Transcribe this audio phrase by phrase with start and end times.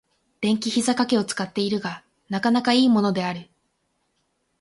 [0.41, 3.47] 電気ひざかけを使っているが、なかなか良いものである。